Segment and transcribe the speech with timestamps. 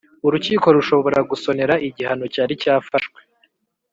[0.27, 3.19] Urukiko rushobora gusonera igihano cyari cyafashwe